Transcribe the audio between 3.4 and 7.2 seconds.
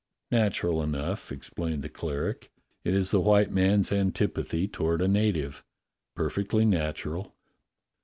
man's antipathy toward a native. Perfectly nat